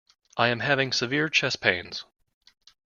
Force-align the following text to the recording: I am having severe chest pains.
I 0.35 0.47
am 0.47 0.61
having 0.61 0.91
severe 0.93 1.29
chest 1.29 1.61
pains. 1.61 2.05